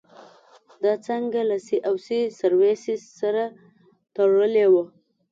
دا 0.83 0.93
څانګه 1.05 1.41
له 1.49 1.57
سي 1.65 1.77
او 1.87 1.95
سي 2.05 2.19
سرویسس 2.39 3.01
سره 3.19 3.43
تړلې 4.15 4.65
وه. 4.73 4.85